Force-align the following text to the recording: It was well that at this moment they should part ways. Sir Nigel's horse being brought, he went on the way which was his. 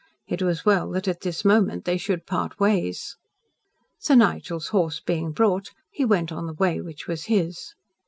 It 0.25 0.41
was 0.41 0.65
well 0.65 0.89
that 0.93 1.07
at 1.07 1.21
this 1.21 1.45
moment 1.45 1.85
they 1.85 1.97
should 1.99 2.25
part 2.25 2.59
ways. 2.59 3.17
Sir 3.99 4.15
Nigel's 4.15 4.69
horse 4.69 4.99
being 4.99 5.31
brought, 5.31 5.69
he 5.91 6.05
went 6.05 6.31
on 6.31 6.47
the 6.47 6.55
way 6.55 6.81
which 6.81 7.05
was 7.07 7.25
his. 7.25 7.75